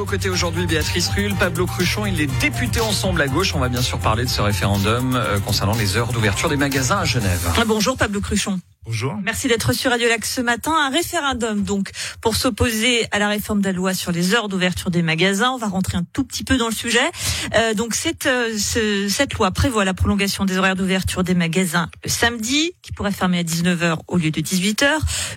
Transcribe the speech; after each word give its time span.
vos 0.00 0.06
côtés 0.06 0.30
aujourd'hui, 0.30 0.66
Béatrice 0.66 1.10
Rulle, 1.10 1.34
Pablo 1.34 1.66
Cruchon, 1.66 2.06
il 2.06 2.22
est 2.22 2.40
député 2.40 2.80
Ensemble 2.80 3.20
à 3.20 3.28
gauche. 3.28 3.54
On 3.54 3.58
va 3.58 3.68
bien 3.68 3.82
sûr 3.82 3.98
parler 3.98 4.24
de 4.24 4.30
ce 4.30 4.40
référendum 4.40 5.14
euh, 5.14 5.38
concernant 5.40 5.74
les 5.74 5.98
heures 5.98 6.10
d'ouverture 6.10 6.48
des 6.48 6.56
magasins 6.56 7.00
à 7.00 7.04
Genève. 7.04 7.52
Ah, 7.58 7.64
bonjour 7.66 7.98
Pablo 7.98 8.22
Cruchon. 8.22 8.60
Bonjour. 8.86 9.14
Merci 9.22 9.46
d'être 9.46 9.74
sur 9.74 9.90
Radio 9.90 10.08
Lac 10.08 10.24
ce 10.24 10.40
matin. 10.40 10.72
Un 10.72 10.88
référendum 10.88 11.64
donc 11.64 11.90
pour 12.22 12.34
s'opposer 12.34 13.06
à 13.10 13.18
la 13.18 13.28
réforme 13.28 13.60
de 13.60 13.66
la 13.66 13.72
loi 13.72 13.92
sur 13.92 14.10
les 14.10 14.32
heures 14.32 14.48
d'ouverture 14.48 14.90
des 14.90 15.02
magasins. 15.02 15.50
On 15.50 15.58
va 15.58 15.68
rentrer 15.68 15.98
un 15.98 16.04
tout 16.14 16.24
petit 16.24 16.44
peu 16.44 16.56
dans 16.56 16.68
le 16.68 16.74
sujet. 16.74 17.10
Euh, 17.54 17.74
donc 17.74 17.94
cette, 17.94 18.24
euh, 18.24 18.56
ce, 18.56 19.06
cette 19.10 19.34
loi 19.34 19.50
prévoit 19.50 19.84
la 19.84 19.92
prolongation 19.92 20.46
des 20.46 20.56
horaires 20.56 20.76
d'ouverture 20.76 21.24
des 21.24 21.34
magasins 21.34 21.90
le 22.02 22.08
samedi, 22.08 22.72
qui 22.80 22.92
pourrait 22.92 23.12
fermer 23.12 23.40
à 23.40 23.42
19h 23.42 23.98
au 24.08 24.16
lieu 24.16 24.30
de 24.30 24.40
18h. 24.40 24.88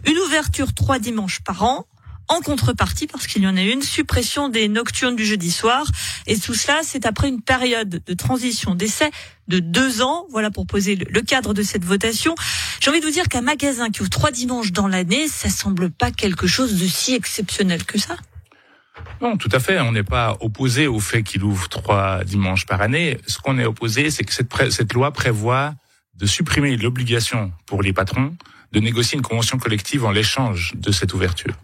Une 0.08 0.18
ouverture 0.20 0.74
trois 0.74 1.00
dimanches 1.00 1.42
par 1.44 1.64
an 1.64 1.86
en 2.28 2.42
contrepartie, 2.42 3.08
parce 3.08 3.28
qu'il 3.28 3.44
y 3.44 3.48
en 3.48 3.58
a 3.58 3.62
une, 3.62 3.82
suppression 3.82 4.50
des 4.50 4.68
nocturnes 4.68 5.16
du 5.16 5.26
jeudi 5.26 5.52
soir. 5.52 5.86
Et 6.28 6.38
tout 6.38 6.54
cela, 6.54 6.80
c'est 6.84 7.06
après 7.06 7.28
une 7.30 7.42
période 7.42 8.02
de 8.06 8.14
transition 8.14 8.76
d'essai 8.76 9.12
de 9.48 9.60
deux 9.60 10.02
ans. 10.02 10.26
Voilà 10.32 10.52
pour 10.52 10.66
poser 10.66 10.96
le 10.96 11.22
cadre 11.22 11.54
de 11.54 11.64
cette 11.64 11.84
votation. 11.84 12.36
J'ai 12.80 12.90
envie 12.90 13.02
de 13.02 13.06
vous 13.06 13.12
dire 13.12 13.28
qu'un 13.28 13.42
magasin 13.42 13.90
qui 13.90 14.02
ouvre 14.02 14.10
trois 14.10 14.32
dimanches 14.32 14.72
dans 14.72 14.88
l'année, 14.88 15.28
ça 15.28 15.50
semble 15.50 15.90
pas 15.90 16.12
quelque 16.12 16.48
chose 16.48 16.80
de 16.80 16.88
si 16.88 17.14
exceptionnel 17.14 17.84
que 17.84 18.00
ça. 18.00 18.16
Non, 19.22 19.38
tout 19.38 19.50
à 19.52 19.60
fait. 19.60 19.80
On 19.80 19.92
n'est 19.92 20.04
pas 20.04 20.38
opposé 20.40 20.88
au 20.88 21.00
fait 21.00 21.24
qu'il 21.24 21.44
ouvre 21.44 21.68
trois 21.68 22.24
dimanches 22.24 22.66
par 22.66 22.82
année. 22.82 23.18
Ce 23.28 23.38
qu'on 23.40 23.58
est 23.58 23.66
opposé, 23.66 24.10
c'est 24.10 24.24
que 24.24 24.34
cette, 24.34 24.52
cette 24.72 24.94
loi 24.94 25.12
prévoit 25.12 25.74
de 26.16 26.26
supprimer 26.26 26.78
l'obligation 26.78 27.52
pour 27.66 27.82
les 27.82 27.92
patrons 27.92 28.36
de 28.74 28.80
négocier 28.80 29.18
une 29.18 29.24
convention 29.24 29.58
collective 29.58 30.04
en 30.04 30.12
l'échange 30.12 30.74
de 30.76 30.92
cette 30.92 31.14
ouverture. 31.14 31.56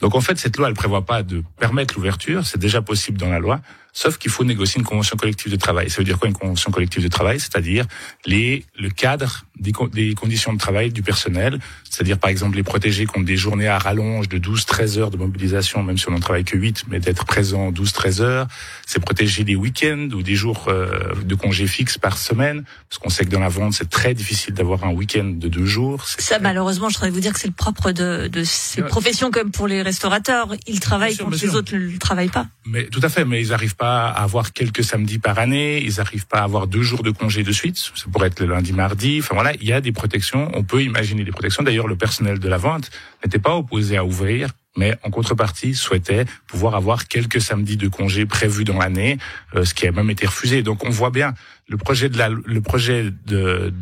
Donc 0.00 0.14
en 0.14 0.20
fait, 0.20 0.38
cette 0.38 0.56
loi, 0.56 0.68
elle 0.68 0.74
prévoit 0.74 1.04
pas 1.04 1.22
de 1.22 1.42
permettre 1.58 1.94
l'ouverture, 1.94 2.46
c'est 2.46 2.58
déjà 2.58 2.82
possible 2.82 3.18
dans 3.18 3.28
la 3.28 3.38
loi, 3.38 3.60
sauf 3.96 4.18
qu'il 4.18 4.30
faut 4.30 4.44
négocier 4.44 4.78
une 4.78 4.84
convention 4.84 5.16
collective 5.16 5.50
de 5.50 5.56
travail. 5.56 5.88
Ça 5.88 5.96
veut 5.98 6.04
dire 6.04 6.18
quoi 6.18 6.28
une 6.28 6.34
convention 6.34 6.70
collective 6.70 7.02
de 7.02 7.08
travail? 7.08 7.40
C'est-à-dire 7.40 7.86
les 8.26 8.64
le 8.78 8.90
cadre 8.90 9.46
des, 9.58 9.72
des, 9.94 10.14
conditions 10.14 10.52
de 10.52 10.58
travail 10.58 10.90
du 10.90 11.02
personnel, 11.02 11.58
c'est-à-dire 11.88 12.18
par 12.18 12.28
exemple 12.28 12.56
les 12.56 12.62
protéger 12.62 13.06
contre 13.06 13.24
des 13.24 13.38
journées 13.38 13.68
à 13.68 13.78
rallonge 13.78 14.28
de 14.28 14.38
12-13 14.38 14.98
heures 14.98 15.10
de 15.10 15.16
mobilisation, 15.16 15.82
même 15.82 15.96
si 15.96 16.06
on 16.08 16.12
n'en 16.12 16.20
travaille 16.20 16.44
que 16.44 16.58
8, 16.58 16.84
mais 16.88 17.00
d'être 17.00 17.24
présent 17.24 17.72
12-13 17.72 18.20
heures. 18.20 18.48
C'est 18.86 19.00
protéger 19.00 19.44
les 19.44 19.56
week-ends 19.56 20.10
ou 20.12 20.22
des 20.22 20.34
jours 20.34 20.66
euh, 20.68 21.14
de 21.24 21.34
congés 21.34 21.66
fixes 21.66 21.96
par 21.96 22.18
semaine, 22.18 22.64
parce 22.90 22.98
qu'on 22.98 23.08
sait 23.08 23.24
que 23.24 23.30
dans 23.30 23.40
la 23.40 23.48
vente, 23.48 23.72
c'est 23.72 23.88
très 23.88 24.12
difficile 24.12 24.52
d'avoir 24.52 24.84
un 24.84 24.92
week-end 24.92 25.24
de 25.24 25.48
deux 25.48 25.64
jours. 25.64 26.04
Ça, 26.06 26.38
malheureusement, 26.38 26.90
je 26.90 26.96
voudrais 26.96 27.10
vous 27.10 27.20
dire 27.20 27.32
que 27.32 27.40
c'est 27.40 27.48
le 27.48 27.54
propre 27.54 27.92
de, 27.92 28.28
de 28.28 28.44
ces 28.44 28.82
professions 28.82 29.30
comme 29.30 29.52
pour 29.52 29.66
les 29.66 29.80
restaurateurs. 29.80 30.54
Ils 30.66 30.80
travaillent 30.80 31.16
quand 31.16 31.30
les 31.30 31.54
autres 31.54 31.74
ne 31.74 31.96
travaillent 31.96 32.28
pas. 32.28 32.46
Mais 32.66 32.84
tout 32.88 33.00
à 33.02 33.08
fait, 33.08 33.24
mais 33.24 33.40
ils 33.40 33.48
n'arrivent 33.48 33.76
pas 33.76 33.85
à 33.86 34.08
avoir 34.08 34.52
quelques 34.52 34.84
samedis 34.84 35.18
par 35.18 35.38
année, 35.38 35.82
ils 35.82 35.96
n'arrivent 35.96 36.26
pas 36.26 36.38
à 36.38 36.44
avoir 36.44 36.66
deux 36.66 36.82
jours 36.82 37.02
de 37.02 37.10
congés 37.10 37.42
de 37.42 37.52
suite, 37.52 37.76
ça 37.76 38.06
pourrait 38.12 38.28
être 38.28 38.40
le 38.40 38.46
lundi, 38.46 38.72
mardi, 38.72 39.18
enfin 39.20 39.34
voilà 39.34 39.52
il 39.54 39.66
y 39.66 39.72
a 39.72 39.80
des 39.80 39.92
protections. 39.92 40.50
On 40.54 40.62
peut 40.62 40.82
imaginer 40.82 41.24
des 41.24 41.30
protections. 41.30 41.62
D'ailleurs, 41.62 41.88
le 41.88 41.96
personnel 41.96 42.38
de 42.38 42.48
la 42.48 42.56
vente 42.56 42.90
n'était 43.24 43.38
pas 43.38 43.54
opposé 43.54 43.96
à 43.96 44.04
ouvrir, 44.04 44.50
mais 44.76 44.96
en 45.02 45.10
contrepartie 45.10 45.74
souhaitait 45.74 46.26
pouvoir 46.46 46.74
avoir 46.74 47.08
quelques 47.08 47.40
samedis 47.40 47.76
de 47.76 47.88
congés 47.88 48.26
prévus 48.26 48.64
dans 48.64 48.78
l'année, 48.78 49.18
euh, 49.54 49.64
ce 49.64 49.74
qui 49.74 49.86
a 49.86 49.92
même 49.92 50.10
été 50.10 50.26
refusé. 50.26 50.62
Donc, 50.62 50.84
on 50.84 50.90
voit 50.90 51.10
bien 51.10 51.34
le 51.68 51.76
projet 51.76 52.08
de 52.08 52.18
la, 52.18 52.28
le 52.28 52.60
projet 52.60 53.10
de 53.26 53.72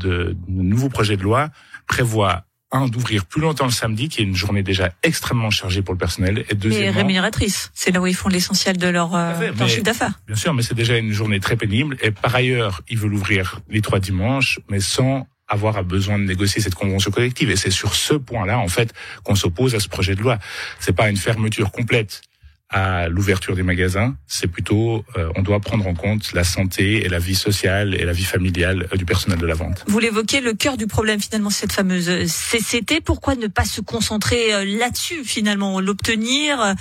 nouveau 0.48 0.88
projet 0.88 1.16
de 1.16 1.22
loi 1.22 1.50
prévoit 1.86 2.44
un, 2.72 2.88
d'ouvrir 2.88 3.24
plus 3.24 3.40
longtemps 3.40 3.66
le 3.66 3.70
samedi, 3.70 4.08
qui 4.08 4.20
est 4.20 4.24
une 4.24 4.34
journée 4.34 4.62
déjà 4.62 4.92
extrêmement 5.02 5.50
chargée 5.50 5.82
pour 5.82 5.94
le 5.94 5.98
personnel, 5.98 6.44
et 6.48 6.54
deuxièmement... 6.54 6.86
Mais 6.86 6.90
rémunératrice, 6.90 7.70
c'est 7.74 7.92
là 7.92 8.00
où 8.00 8.06
ils 8.06 8.14
font 8.14 8.28
l'essentiel 8.28 8.76
de 8.76 8.88
leur, 8.88 9.14
euh, 9.14 9.52
chiffre 9.68 9.82
d'affaires. 9.82 10.20
Bien 10.26 10.36
sûr, 10.36 10.54
mais 10.54 10.62
c'est 10.62 10.74
déjà 10.74 10.96
une 10.96 11.12
journée 11.12 11.40
très 11.40 11.56
pénible, 11.56 11.96
et 12.02 12.10
par 12.10 12.34
ailleurs, 12.34 12.82
ils 12.88 12.98
veulent 12.98 13.14
ouvrir 13.14 13.60
les 13.68 13.80
trois 13.80 14.00
dimanches, 14.00 14.58
mais 14.68 14.80
sans 14.80 15.26
avoir 15.46 15.82
besoin 15.84 16.18
de 16.18 16.24
négocier 16.24 16.60
cette 16.60 16.74
convention 16.74 17.10
collective. 17.10 17.50
Et 17.50 17.56
c'est 17.56 17.70
sur 17.70 17.94
ce 17.94 18.14
point-là, 18.14 18.58
en 18.58 18.68
fait, 18.68 18.92
qu'on 19.24 19.34
s'oppose 19.34 19.74
à 19.74 19.80
ce 19.80 19.88
projet 19.88 20.14
de 20.14 20.22
loi. 20.22 20.38
C'est 20.80 20.94
pas 20.94 21.10
une 21.10 21.16
fermeture 21.16 21.70
complète 21.70 22.22
à 22.70 23.08
l'ouverture 23.08 23.54
des 23.54 23.62
magasins, 23.62 24.16
c'est 24.26 24.46
plutôt 24.46 25.04
euh, 25.16 25.30
on 25.36 25.42
doit 25.42 25.60
prendre 25.60 25.86
en 25.86 25.94
compte 25.94 26.32
la 26.32 26.44
santé 26.44 27.04
et 27.04 27.08
la 27.08 27.18
vie 27.18 27.34
sociale 27.34 27.94
et 27.94 28.04
la 28.04 28.12
vie 28.12 28.24
familiale 28.24 28.88
euh, 28.92 28.96
du 28.96 29.04
personnel 29.04 29.38
de 29.38 29.46
la 29.46 29.54
vente. 29.54 29.84
Vous 29.86 29.98
l'évoquez, 29.98 30.40
le 30.40 30.54
cœur 30.54 30.76
du 30.76 30.86
problème 30.86 31.20
finalement, 31.20 31.50
cette 31.50 31.72
fameuse 31.72 32.08
euh, 32.08 32.24
CCT. 32.24 33.00
Pourquoi 33.00 33.36
ne 33.36 33.46
pas 33.46 33.64
se 33.64 33.80
concentrer 33.80 34.64
là-dessus 34.64 35.24
finalement, 35.24 35.80
l'obtenir, 35.80 36.74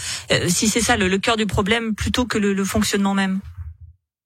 si 0.47 0.67
c'est 0.67 0.81
ça 0.81 0.97
le, 0.97 1.17
cœur 1.17 1.37
du 1.37 1.45
problème, 1.45 1.95
plutôt 1.95 2.25
que 2.25 2.37
le 2.37 2.63
fonctionnement 2.63 3.13
même? 3.13 3.39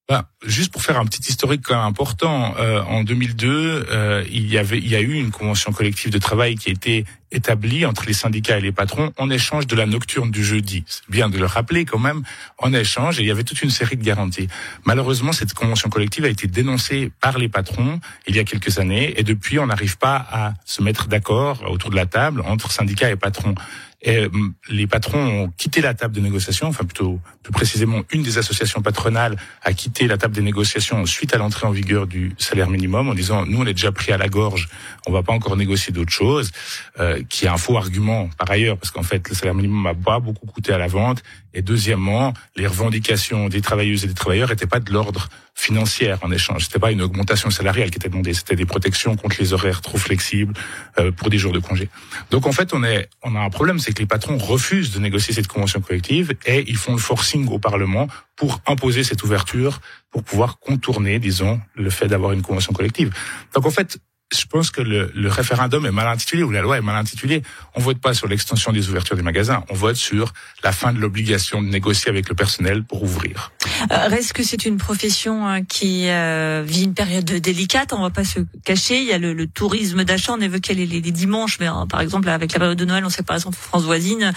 Bah, 0.09 0.29
juste 0.45 0.72
pour 0.72 0.81
faire 0.81 0.97
un 0.97 1.06
petit 1.06 1.22
historique 1.28 1.63
quand 1.66 1.75
même 1.75 1.84
important, 1.84 2.56
euh, 2.59 2.81
en 2.84 3.03
2002, 3.03 3.88
euh, 3.90 4.23
il 4.31 4.47
y 4.47 4.57
avait, 4.57 4.78
il 4.78 4.88
y 4.88 4.95
a 4.95 5.01
eu 5.01 5.16
une 5.16 5.31
convention 5.31 5.73
collective 5.73 6.12
de 6.12 6.18
travail 6.18 6.56
qui 6.56 6.69
a 6.69 6.72
été 6.72 7.03
établie 7.29 7.85
entre 7.85 8.06
les 8.06 8.13
syndicats 8.13 8.57
et 8.57 8.62
les 8.62 8.72
patrons 8.72 9.12
en 9.18 9.29
échange 9.29 9.68
de 9.68 9.75
la 9.75 9.85
nocturne 9.85 10.31
du 10.31 10.45
jeudi. 10.45 10.85
C'est 10.88 11.09
bien 11.09 11.28
de 11.28 11.38
le 11.38 11.45
rappeler 11.45 11.84
quand 11.84 12.00
même, 12.00 12.23
en 12.57 12.73
échange, 12.73 13.19
et 13.19 13.23
il 13.23 13.28
y 13.28 13.31
avait 13.31 13.44
toute 13.44 13.62
une 13.62 13.69
série 13.69 13.97
de 13.97 14.03
garanties. 14.03 14.47
Malheureusement, 14.85 15.34
cette 15.34 15.53
convention 15.53 15.90
collective 15.90 16.24
a 16.24 16.29
été 16.29 16.47
dénoncée 16.47 17.12
par 17.19 17.38
les 17.38 17.50
patrons 17.50 18.00
il 18.28 18.35
y 18.38 18.39
a 18.39 18.45
quelques 18.45 18.79
années, 18.79 19.13
et 19.19 19.24
depuis, 19.24 19.59
on 19.59 19.68
n'arrive 19.68 19.97
pas 19.97 20.25
à 20.31 20.53
se 20.63 20.81
mettre 20.81 21.07
d'accord 21.07 21.69
autour 21.69 21.89
de 21.89 21.97
la 21.97 22.06
table 22.06 22.44
entre 22.47 22.72
syndicats 22.72 23.09
et 23.09 23.18
patrons. 23.18 23.56
Et 24.03 24.25
hum, 24.25 24.53
les 24.69 24.85
patrons 24.85 25.43
ont 25.43 25.49
quitté 25.57 25.81
la 25.81 25.95
table 25.95 26.13
de 26.13 26.21
négociation, 26.21 26.67
enfin 26.67 26.83
plutôt 26.83 27.19
plus 27.41 27.51
précisément 27.51 28.01
une 28.11 28.21
des 28.21 28.37
associations 28.37 28.81
patronales 28.81 29.37
a 29.63 29.73
quitté 29.73 30.07
la 30.07 30.17
table 30.17 30.35
des 30.35 30.43
négociations 30.43 31.05
suite 31.07 31.33
à 31.33 31.37
l'entrée 31.37 31.65
en 31.65 31.71
vigueur 31.71 32.05
du 32.05 32.35
salaire 32.37 32.69
minimum 32.69 33.09
en 33.09 33.15
disant 33.15 33.45
nous 33.47 33.59
on 33.59 33.65
est 33.65 33.73
déjà 33.73 33.91
pris 33.91 34.11
à 34.11 34.17
la 34.17 34.27
gorge, 34.27 34.69
on 35.07 35.11
va 35.11 35.23
pas 35.23 35.33
encore 35.33 35.57
négocier 35.57 35.91
d'autres 35.91 36.11
choses, 36.11 36.51
euh, 36.99 37.23
qui 37.27 37.45
est 37.45 37.49
un 37.49 37.57
faux 37.57 37.75
argument 37.75 38.29
par 38.37 38.51
ailleurs 38.51 38.77
parce 38.77 38.91
qu'en 38.91 39.03
fait 39.03 39.27
le 39.29 39.35
salaire 39.35 39.55
minimum 39.55 39.83
n'a 39.83 39.95
pas 39.95 40.19
beaucoup 40.19 40.45
coûté 40.45 40.73
à 40.73 40.77
la 40.77 40.87
vente. 40.87 41.23
Et 41.55 41.63
deuxièmement 41.63 42.33
les 42.55 42.67
revendications 42.67 43.49
des 43.49 43.61
travailleuses 43.61 44.03
et 44.03 44.07
des 44.07 44.13
travailleurs 44.13 44.49
n'étaient 44.49 44.67
pas 44.67 44.79
de 44.79 44.93
l'ordre 44.93 45.27
financier 45.57 46.13
en 46.22 46.31
échange, 46.31 46.66
c'était 46.66 46.79
pas 46.79 46.91
une 46.91 47.01
augmentation 47.01 47.50
salariale 47.50 47.90
qui 47.90 47.97
était 47.97 48.09
demandée, 48.09 48.34
c'était 48.35 48.56
des 48.56 48.66
protections 48.66 49.16
contre 49.16 49.38
les 49.40 49.53
horaires 49.53 49.81
trop 49.81 49.97
flexibles 49.97 50.53
euh, 51.00 51.12
pour 51.12 51.31
des 51.31 51.40
jours 51.40 51.51
de 51.51 51.59
congé. 51.59 51.90
Donc 52.29 52.45
en 52.45 52.51
fait 52.51 52.73
on 52.73 52.84
est 52.84 53.09
on 53.23 53.35
a 53.35 53.40
un 53.40 53.50
problème 53.50 53.79
c'est 53.79 53.91
que 53.91 54.00
les 54.00 54.06
patrons 54.06 54.38
refusent 54.38 54.91
de 54.91 55.00
négocier 55.00 55.34
cette 55.34 55.47
convention 55.47 55.81
collective 55.81 56.35
et 56.45 56.63
ils 56.68 56.78
font 56.78 56.94
le 56.94 57.00
forcing 57.00 57.47
au 57.47 57.57
Parlement 57.57 58.07
pour 58.35 58.62
imposer 58.68 59.03
cette 59.03 59.23
ouverture, 59.23 59.81
pour 60.12 60.23
pouvoir 60.23 60.59
contourner, 60.59 61.18
disons, 61.18 61.59
le 61.74 61.89
fait 61.89 62.07
d'avoir 62.07 62.34
une 62.34 62.44
convention 62.44 62.72
collective. 62.72 63.12
Donc 63.56 63.66
en 63.66 63.72
fait, 63.72 63.97
je 64.33 64.45
pense 64.45 64.71
que 64.71 64.81
le, 64.81 65.11
le, 65.15 65.29
référendum 65.29 65.85
est 65.85 65.91
mal 65.91 66.07
intitulé 66.07 66.43
ou 66.43 66.51
la 66.51 66.61
loi 66.61 66.77
est 66.77 66.81
mal 66.81 66.97
intitulée. 66.97 67.43
On 67.75 67.81
vote 67.81 67.99
pas 67.99 68.13
sur 68.13 68.27
l'extension 68.27 68.73
des 68.73 68.89
ouvertures 68.89 69.15
des 69.15 69.21
magasins, 69.21 69.63
on 69.69 69.73
vote 69.73 69.95
sur 69.95 70.33
la 70.63 70.73
fin 70.73 70.91
de 70.91 70.99
l'obligation 70.99 71.61
de 71.61 71.67
négocier 71.67 72.09
avec 72.09 72.27
le 72.27 72.35
personnel 72.35 72.83
pour 72.83 73.03
ouvrir. 73.03 73.51
Euh, 73.91 74.07
reste 74.07 74.33
que 74.33 74.43
c'est 74.43 74.65
une 74.65 74.77
profession 74.77 75.47
euh, 75.47 75.59
qui 75.61 76.09
euh, 76.09 76.63
vit 76.65 76.83
une 76.83 76.93
période 76.93 77.25
délicate, 77.25 77.93
on 77.93 78.01
va 78.01 78.09
pas 78.09 78.25
se 78.25 78.39
cacher. 78.65 78.99
Il 78.99 79.07
y 79.07 79.13
a 79.13 79.17
le, 79.17 79.33
le 79.33 79.47
tourisme 79.47 80.03
d'achat, 80.03 80.33
on 80.33 80.41
évoquait 80.41 80.73
les, 80.73 80.85
les, 80.85 80.99
dimanches, 80.99 81.59
mais 81.59 81.67
par 81.89 82.01
exemple 82.01 82.27
avec 82.27 82.51
la 82.51 82.59
période 82.59 82.77
de 82.77 82.85
Noël, 82.85 83.05
on 83.05 83.09
sait 83.09 83.23
par 83.23 83.38
exemple 83.38 83.55
France 83.55 83.83
voisine, 83.83 84.33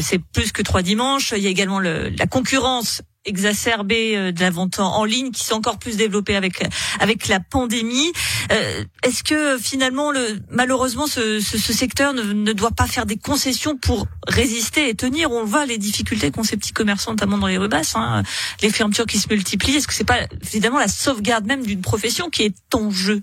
c'est 0.00 0.18
plus 0.18 0.50
que 0.50 0.62
trois 0.62 0.82
dimanches. 0.82 1.32
Il 1.36 1.42
y 1.42 1.46
a 1.46 1.50
également 1.50 1.78
le, 1.78 2.10
la 2.18 2.26
concurrence 2.26 3.02
exacerbée 3.24 4.16
euh, 4.16 4.32
de 4.32 4.40
la 4.40 4.50
vente 4.50 4.78
en 4.78 5.04
ligne 5.04 5.30
qui 5.30 5.44
s'est 5.44 5.54
encore 5.54 5.78
plus 5.78 5.96
développée 5.96 6.36
avec 6.36 6.62
avec 7.00 7.28
la 7.28 7.40
pandémie. 7.40 8.12
Euh, 8.52 8.84
est-ce 9.02 9.22
que 9.22 9.58
finalement, 9.58 10.10
le, 10.10 10.40
malheureusement, 10.50 11.06
ce, 11.06 11.40
ce, 11.40 11.58
ce 11.58 11.72
secteur 11.72 12.14
ne, 12.14 12.22
ne, 12.22 12.52
doit 12.52 12.70
pas 12.70 12.86
faire 12.86 13.06
des 13.06 13.16
concessions 13.16 13.76
pour 13.76 14.06
résister 14.26 14.88
et 14.88 14.94
tenir? 14.94 15.30
On 15.30 15.44
voit 15.44 15.66
les 15.66 15.78
difficultés 15.78 16.30
qu'ont 16.30 16.42
ces 16.42 16.56
petits 16.56 16.72
commerçants, 16.72 17.12
notamment 17.12 17.38
dans 17.38 17.46
les 17.46 17.58
rues 17.58 17.68
basses, 17.68 17.94
hein, 17.96 18.22
les 18.62 18.70
fermetures 18.70 19.06
qui 19.06 19.18
se 19.18 19.28
multiplient. 19.28 19.76
Est-ce 19.76 19.88
que 19.88 19.94
c'est 19.94 20.04
pas 20.04 20.20
évidemment 20.42 20.78
la 20.78 20.88
sauvegarde 20.88 21.46
même 21.46 21.64
d'une 21.64 21.80
profession 21.80 22.30
qui 22.30 22.44
est 22.44 22.74
en 22.74 22.90
jeu? 22.90 23.22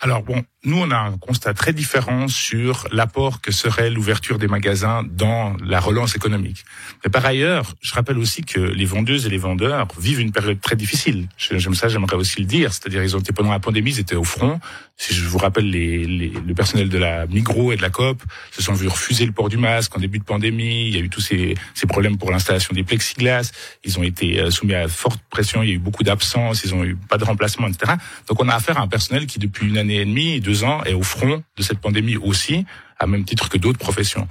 Alors 0.00 0.22
bon, 0.22 0.42
nous 0.64 0.78
on 0.78 0.90
a 0.90 0.96
un 0.96 1.16
constat 1.18 1.54
très 1.54 1.72
différent 1.72 2.28
sur 2.28 2.86
l'apport 2.92 3.40
que 3.40 3.50
serait 3.50 3.90
l'ouverture 3.90 4.38
des 4.38 4.46
magasins 4.46 5.02
dans 5.08 5.56
la 5.64 5.80
relance 5.80 6.14
économique. 6.14 6.64
Mais 7.04 7.10
par 7.10 7.24
ailleurs, 7.26 7.74
je 7.80 7.92
rappelle 7.94 8.18
aussi 8.18 8.42
que 8.42 8.60
les 8.60 8.84
vendeuses 8.84 9.26
et 9.26 9.28
les 9.28 9.38
vendeurs 9.38 9.88
vivent 9.98 10.20
une 10.20 10.32
période 10.32 10.60
très 10.60 10.76
difficile. 10.76 11.28
J'aime 11.36 11.74
ça, 11.74 11.88
j'aimerais 11.88 12.16
aussi 12.16 12.40
le 12.40 12.46
dire. 12.46 12.72
C'est-à-dire 12.72 13.02
ils 13.02 13.16
ont 13.16 13.20
été 13.20 13.32
pendant 13.32 13.50
la 13.50 13.58
pandémie, 13.58 13.90
ils 13.90 14.00
étaient 14.00 14.14
au 14.14 14.24
front. 14.24 14.60
Si 14.96 15.14
je 15.14 15.24
vous 15.24 15.38
rappelle, 15.38 15.68
les, 15.68 16.04
les, 16.04 16.28
le 16.28 16.54
personnel 16.54 16.88
de 16.88 16.98
la 16.98 17.26
Migros 17.26 17.72
et 17.72 17.76
de 17.76 17.82
la 17.82 17.90
Coop 17.90 18.22
se 18.52 18.62
sont 18.62 18.72
vus 18.72 18.86
refuser 18.86 19.26
le 19.26 19.32
port 19.32 19.48
du 19.48 19.56
masque 19.56 19.96
en 19.96 20.00
début 20.00 20.20
de 20.20 20.24
pandémie. 20.24 20.86
Il 20.86 20.94
y 20.94 20.98
a 20.98 21.00
eu 21.00 21.08
tous 21.08 21.20
ces, 21.20 21.54
ces 21.74 21.86
problèmes 21.86 22.18
pour 22.18 22.30
l'installation 22.30 22.72
des 22.72 22.84
plexiglas. 22.84 23.50
Ils 23.84 23.98
ont 23.98 24.04
été 24.04 24.40
euh, 24.40 24.50
soumis 24.50 24.74
à 24.74 24.86
forte 24.86 25.20
pression. 25.28 25.62
Il 25.62 25.68
y 25.68 25.72
a 25.72 25.74
eu 25.74 25.80
beaucoup 25.80 26.04
d'absences. 26.04 26.62
Ils 26.64 26.74
ont 26.74 26.84
eu 26.84 26.94
pas 26.94 27.18
de 27.18 27.24
remplacement, 27.24 27.66
etc. 27.66 27.94
Donc 28.28 28.40
on 28.40 28.48
a 28.48 28.54
affaire 28.54 28.78
à 28.78 28.82
un 28.82 28.88
personnel 28.88 29.26
qui 29.26 29.40
depuis 29.40 29.66
une 29.66 29.78
année 29.78 29.96
et 29.96 30.04
demie, 30.04 30.40
ans 30.64 30.82
est 30.84 30.94
au 30.94 31.02
front 31.02 31.42
de 31.56 31.62
cette 31.62 31.78
pandémie 31.78 32.16
aussi, 32.16 32.64
à 32.98 33.06
même 33.06 33.24
titre 33.24 33.48
que 33.48 33.58
d'autres 33.58 33.78
professions. 33.78 34.28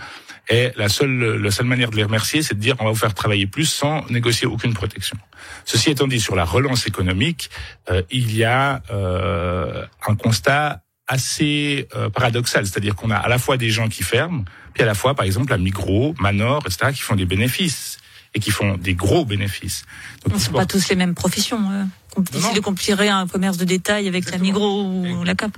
Et 0.50 0.71
la 0.75 0.89
seule, 0.89 1.41
la 1.41 1.51
seule 1.51 1.68
manière 1.68 1.91
de 1.91 1.95
les 1.95 2.03
remercier, 2.03 2.41
c'est 2.41 2.56
de 2.56 2.59
dire 2.59 2.75
on 2.79 2.85
va 2.85 2.91
vous 2.91 2.97
faire 2.97 3.13
travailler 3.13 3.47
plus 3.47 3.65
sans 3.65 4.06
négocier 4.09 4.47
aucune 4.47 4.73
protection. 4.73 5.18
Ceci 5.65 5.91
étant 5.91 6.07
dit, 6.07 6.19
sur 6.19 6.35
la 6.35 6.45
relance 6.45 6.88
économique, 6.88 7.50
euh, 7.89 8.01
il 8.12 8.35
y 8.35 8.44
a 8.44 8.81
euh, 8.91 9.85
un 10.07 10.15
constat 10.15 10.81
assez 11.07 11.88
euh, 11.95 12.09
paradoxal, 12.09 12.65
c'est-à-dire 12.65 12.95
qu'on 12.95 13.12
a 13.12 13.18
à 13.18 13.27
la 13.27 13.38
fois 13.38 13.57
des 13.57 13.69
gens 13.69 13.88
qui 13.89 14.03
ferment, 14.03 14.45
puis 14.73 14.83
à 14.83 14.85
la 14.85 14.94
fois, 14.94 15.13
par 15.13 15.25
exemple, 15.25 15.51
la 15.51 15.57
Migros, 15.57 16.15
Manor, 16.19 16.63
etc., 16.65 16.91
qui 16.94 17.01
font 17.01 17.15
des 17.15 17.25
bénéfices 17.25 18.00
et 18.33 18.39
qui 18.39 18.51
font 18.51 18.78
des 18.78 18.95
gros 18.95 19.25
bénéfices. 19.25 19.83
Donc, 20.24 20.36
ne 20.36 20.39
sont 20.39 20.54
pas 20.54 20.66
tous 20.66 20.89
les 20.89 20.95
mêmes 20.95 21.16
professions. 21.16 21.69
Euh. 21.72 21.83
Difficile 22.18 22.56
de 22.56 22.60
comparer 22.60 23.07
un 23.07 23.25
commerce 23.25 23.56
de 23.56 23.63
détail 23.63 24.10
avec 24.10 24.30
la 24.31 24.38
Migros 24.38 24.83
ou 24.83 25.24
la 25.24 25.33
Cap. 25.33 25.51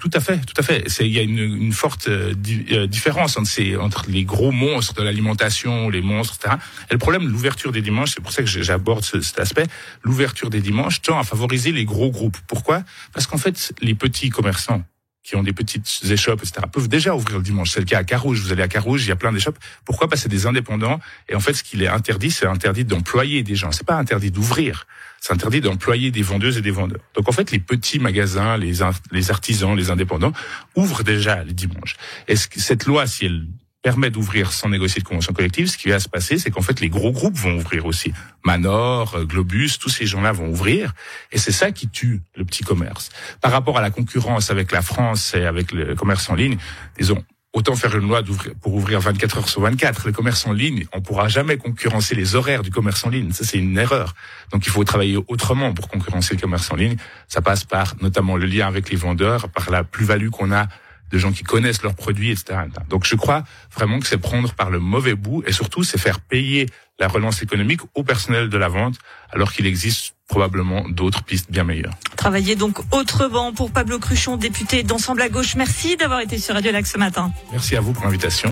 Tout 0.00 0.10
à 0.12 0.18
fait, 0.18 0.38
tout 0.38 0.54
à 0.56 0.62
fait. 0.62 0.84
Il 1.00 1.06
y 1.06 1.20
a 1.20 1.22
une, 1.22 1.38
une 1.38 1.72
forte 1.72 2.08
euh, 2.08 2.34
euh, 2.72 2.88
différence 2.88 3.36
entre, 3.36 3.48
ces, 3.48 3.76
entre 3.76 4.06
les 4.08 4.24
gros 4.24 4.50
monstres 4.50 4.94
de 4.94 5.02
l'alimentation, 5.02 5.88
les 5.88 6.00
monstres, 6.00 6.36
etc. 6.40 6.56
Et 6.90 6.94
le 6.94 6.98
problème, 6.98 7.28
l'ouverture 7.28 7.70
des 7.70 7.80
dimanches, 7.80 8.14
c'est 8.16 8.20
pour 8.20 8.32
ça 8.32 8.42
que 8.42 8.48
j'aborde 8.48 9.04
cet 9.04 9.38
aspect. 9.38 9.66
L'ouverture 10.02 10.50
des 10.50 10.60
dimanches 10.60 11.00
tend 11.00 11.18
à 11.18 11.22
favoriser 11.22 11.70
les 11.70 11.84
gros 11.84 12.10
groupes. 12.10 12.38
Pourquoi? 12.48 12.82
Parce 13.12 13.28
qu'en 13.28 13.38
fait, 13.38 13.72
les 13.80 13.94
petits 13.94 14.30
commerçants 14.30 14.82
qui 15.22 15.36
ont 15.36 15.42
des 15.42 15.52
petites 15.52 16.00
échoppes, 16.10 16.40
etc., 16.40 16.66
peuvent 16.72 16.88
déjà 16.88 17.14
ouvrir 17.14 17.38
le 17.38 17.42
dimanche. 17.42 17.70
C'est 17.70 17.80
le 17.80 17.86
cas 17.86 17.98
à 17.98 18.04
Carouge. 18.04 18.40
Vous 18.40 18.52
allez 18.52 18.62
à 18.62 18.68
Carouge, 18.68 19.04
il 19.04 19.08
y 19.08 19.12
a 19.12 19.16
plein 19.16 19.32
d'échoppes. 19.32 19.58
Pourquoi 19.84 20.08
Parce 20.08 20.20
que 20.20 20.22
c'est 20.24 20.28
des 20.28 20.46
indépendants. 20.46 20.98
Et 21.28 21.34
en 21.34 21.40
fait, 21.40 21.52
ce 21.52 21.62
qu'il 21.62 21.82
est 21.82 21.88
interdit, 21.88 22.30
c'est 22.30 22.46
interdit 22.46 22.84
d'employer 22.84 23.42
des 23.42 23.54
gens. 23.54 23.70
C'est 23.70 23.86
pas 23.86 23.96
interdit 23.96 24.30
d'ouvrir. 24.30 24.86
C'est 25.20 25.34
interdit 25.34 25.60
d'employer 25.60 26.10
des 26.10 26.22
vendeuses 26.22 26.56
et 26.56 26.62
des 26.62 26.70
vendeurs. 26.70 27.02
Donc 27.14 27.28
en 27.28 27.32
fait, 27.32 27.50
les 27.50 27.58
petits 27.58 27.98
magasins, 27.98 28.56
les, 28.56 28.80
les 29.12 29.30
artisans, 29.30 29.76
les 29.76 29.90
indépendants 29.90 30.32
ouvrent 30.74 31.04
déjà 31.04 31.44
le 31.44 31.52
dimanche. 31.52 31.96
Est-ce 32.26 32.48
que 32.48 32.58
cette 32.58 32.86
loi, 32.86 33.06
si 33.06 33.26
elle 33.26 33.44
permet 33.82 34.10
d'ouvrir 34.10 34.52
sans 34.52 34.68
négocier 34.68 35.00
de 35.00 35.06
convention 35.06 35.32
collective, 35.32 35.68
ce 35.68 35.78
qui 35.78 35.88
va 35.88 36.00
se 36.00 36.08
passer, 36.08 36.38
c'est 36.38 36.50
qu'en 36.50 36.60
fait, 36.60 36.80
les 36.80 36.88
gros 36.88 37.12
groupes 37.12 37.36
vont 37.36 37.56
ouvrir 37.56 37.86
aussi. 37.86 38.12
Manor, 38.44 39.14
euh, 39.14 39.24
Globus, 39.24 39.78
tous 39.78 39.88
ces 39.88 40.06
gens-là 40.06 40.32
vont 40.32 40.48
ouvrir. 40.48 40.92
Et 41.32 41.38
c'est 41.38 41.52
ça 41.52 41.72
qui 41.72 41.88
tue 41.88 42.22
le 42.36 42.44
petit 42.44 42.62
commerce. 42.62 43.08
Par 43.40 43.52
rapport 43.52 43.78
à 43.78 43.80
la 43.80 43.90
concurrence 43.90 44.50
avec 44.50 44.72
la 44.72 44.82
France 44.82 45.34
et 45.34 45.46
avec 45.46 45.72
le 45.72 45.94
commerce 45.94 46.28
en 46.28 46.34
ligne, 46.34 46.58
disons, 46.98 47.24
autant 47.52 47.74
faire 47.74 47.96
une 47.96 48.06
loi 48.06 48.22
pour 48.60 48.74
ouvrir 48.74 49.00
24 49.00 49.38
heures 49.38 49.48
sur 49.48 49.62
24. 49.62 50.06
Le 50.06 50.12
commerce 50.12 50.46
en 50.46 50.52
ligne, 50.52 50.86
on 50.92 51.00
pourra 51.00 51.28
jamais 51.28 51.56
concurrencer 51.56 52.14
les 52.14 52.34
horaires 52.34 52.62
du 52.62 52.70
commerce 52.70 53.04
en 53.04 53.10
ligne. 53.10 53.32
Ça, 53.32 53.44
c'est 53.44 53.58
une 53.58 53.76
erreur. 53.76 54.14
Donc, 54.52 54.66
il 54.66 54.70
faut 54.70 54.84
travailler 54.84 55.18
autrement 55.28 55.72
pour 55.72 55.88
concurrencer 55.88 56.34
le 56.34 56.40
commerce 56.40 56.70
en 56.70 56.76
ligne. 56.76 56.96
Ça 57.28 57.40
passe 57.40 57.64
par 57.64 57.94
notamment 58.00 58.36
le 58.36 58.46
lien 58.46 58.68
avec 58.68 58.90
les 58.90 58.96
vendeurs, 58.96 59.48
par 59.48 59.70
la 59.70 59.84
plus-value 59.84 60.28
qu'on 60.28 60.52
a 60.52 60.68
de 61.10 61.18
gens 61.18 61.32
qui 61.32 61.42
connaissent 61.42 61.82
leurs 61.82 61.94
produits, 61.94 62.30
etc. 62.30 62.60
Donc 62.88 63.04
je 63.04 63.16
crois 63.16 63.44
vraiment 63.74 63.98
que 64.00 64.06
c'est 64.06 64.18
prendre 64.18 64.52
par 64.54 64.70
le 64.70 64.78
mauvais 64.78 65.14
bout 65.14 65.42
et 65.46 65.52
surtout 65.52 65.82
c'est 65.82 65.98
faire 65.98 66.20
payer 66.20 66.66
la 66.98 67.08
relance 67.08 67.42
économique 67.42 67.80
au 67.94 68.02
personnel 68.02 68.48
de 68.48 68.58
la 68.58 68.68
vente 68.68 68.96
alors 69.30 69.52
qu'il 69.52 69.66
existe 69.66 70.14
probablement 70.28 70.88
d'autres 70.88 71.24
pistes 71.24 71.50
bien 71.50 71.64
meilleures. 71.64 71.94
Travailler 72.16 72.54
donc 72.54 72.78
autrement 72.92 73.52
pour 73.52 73.72
Pablo 73.72 73.98
Cruchon, 73.98 74.36
député 74.36 74.82
d'Ensemble 74.82 75.22
à 75.22 75.28
gauche. 75.28 75.56
Merci 75.56 75.96
d'avoir 75.96 76.20
été 76.20 76.38
sur 76.38 76.54
Radio 76.54 76.70
Lac 76.70 76.86
ce 76.86 76.98
matin. 76.98 77.32
Merci 77.50 77.76
à 77.76 77.80
vous 77.80 77.92
pour 77.92 78.04
l'invitation. 78.04 78.50